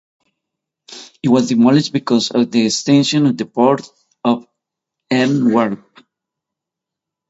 It 1.21 1.27
was 1.29 1.49
demolished 1.49 1.93
because 1.93 2.31
of 2.31 2.49
the 2.49 2.65
extension 2.65 3.27
of 3.27 3.37
the 3.37 3.45
Port 3.45 3.87
of 4.23 4.47
Antwerp. 5.11 5.83